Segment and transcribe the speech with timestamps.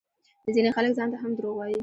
[0.55, 1.77] ځينې خلک ځانته هم دروغ وايي